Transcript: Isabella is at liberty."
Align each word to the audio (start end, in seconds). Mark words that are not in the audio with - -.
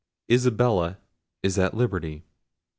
Isabella 0.31 0.97
is 1.43 1.59
at 1.59 1.75
liberty." 1.75 2.25